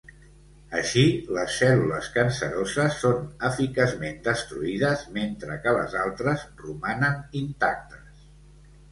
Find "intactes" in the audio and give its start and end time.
7.43-8.25